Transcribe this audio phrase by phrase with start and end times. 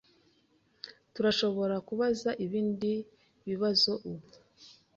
[1.13, 2.91] Turashobora kubaza ibindi
[3.47, 4.27] bibazo ubu?